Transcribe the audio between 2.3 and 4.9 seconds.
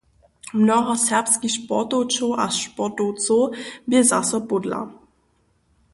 a sportowcow bě zaso pódla.